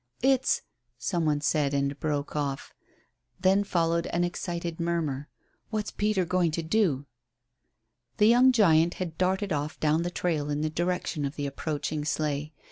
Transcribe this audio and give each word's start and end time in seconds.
"It's" 0.23 0.63
some 0.97 1.25
one 1.25 1.41
said 1.41 1.75
and 1.75 1.99
broke 1.99 2.35
off. 2.35 2.73
Then 3.39 3.63
followed 3.63 4.07
an 4.07 4.23
excited 4.23 4.79
murmur. 4.79 5.29
"What's 5.69 5.91
Peter 5.91 6.25
going 6.25 6.49
to 6.53 6.63
do?" 6.63 7.05
The 8.17 8.25
young 8.25 8.51
giant 8.51 8.95
had 8.95 9.19
darted 9.19 9.53
off 9.53 9.79
down 9.79 10.01
the 10.01 10.09
trail 10.09 10.49
in 10.49 10.61
the 10.61 10.71
direction 10.71 11.23
of 11.23 11.35
the 11.35 11.45
approaching 11.45 12.03
sleigh. 12.03 12.51